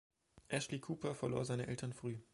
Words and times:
Ashley-Cooper 0.49 1.13
verlor 1.13 1.45
seine 1.45 1.67
Eltern 1.67 1.93
früh. 1.93 2.17